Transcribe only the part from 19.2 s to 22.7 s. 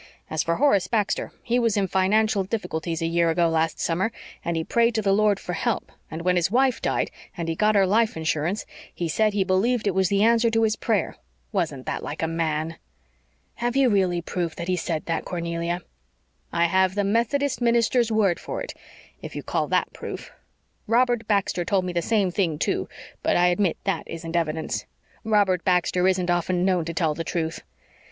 if you call THAT proof. Robert Baxter told me the same thing